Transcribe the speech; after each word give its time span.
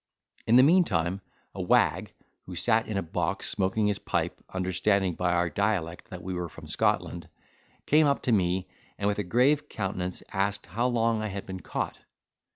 In 0.47 0.55
the 0.55 0.63
meantime, 0.63 1.21
a 1.53 1.61
wag, 1.61 2.11
who 2.47 2.55
sat 2.55 2.87
in 2.87 2.97
a 2.97 3.03
box, 3.03 3.47
smoking 3.47 3.85
his 3.85 3.99
pipe, 3.99 4.43
understanding, 4.51 5.13
by 5.13 5.31
our 5.31 5.47
dialect, 5.47 6.09
that 6.09 6.23
we 6.23 6.33
were 6.33 6.49
from 6.49 6.65
Scotland, 6.65 7.29
came 7.85 8.07
up 8.07 8.23
to 8.23 8.31
me 8.31 8.67
and, 8.97 9.07
with 9.07 9.19
a 9.19 9.23
grave 9.23 9.69
countenance 9.69 10.23
asked 10.33 10.65
how 10.65 10.87
long 10.87 11.21
I 11.21 11.27
had 11.27 11.45
been 11.45 11.59
caught. 11.59 11.99